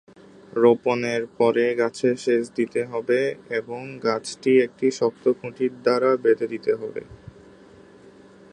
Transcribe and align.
রোপণের 0.53 1.21
পরে 1.37 1.65
গাছে 1.79 2.09
সেচ 2.23 2.43
দিতে 2.57 2.81
হবে 2.91 3.19
এবং 3.59 3.81
গাছটি 4.05 4.51
একটি 4.65 4.87
শক্ত 4.99 5.23
খুঁটি 5.39 5.65
দ্বারা 5.83 6.11
বেঁধে 6.23 6.47
দিতে 6.53 6.71
হবে। 6.75 7.01